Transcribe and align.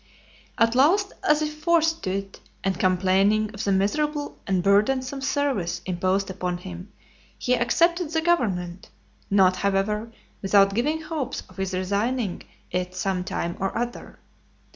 At 0.57 0.73
last, 0.73 1.13
as 1.21 1.43
if 1.43 1.53
forced 1.53 2.01
to 2.05 2.09
it, 2.09 2.39
and 2.63 2.79
complaining 2.79 3.51
of 3.53 3.63
the 3.65 3.71
miserable 3.71 4.39
and 4.47 4.63
burdensome 4.63 5.21
service 5.21 5.79
imposed 5.85 6.31
upon 6.31 6.57
him, 6.57 6.91
he 7.37 7.53
accepted 7.53 8.09
the 8.09 8.21
government; 8.21 8.89
not, 9.29 9.57
however, 9.57 10.11
without 10.41 10.73
giving 10.73 11.01
hopes 11.01 11.43
of 11.47 11.57
his 11.57 11.75
resigning 11.75 12.41
it 12.71 12.95
some 12.95 13.23
time 13.23 13.55
or 13.59 13.77
other. 13.77 14.17